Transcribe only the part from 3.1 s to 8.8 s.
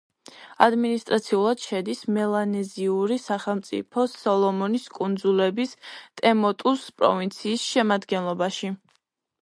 სახელმწიფო სოლომონის კუნძულების ტემოტუს პროვინციის შემადგენლობაში.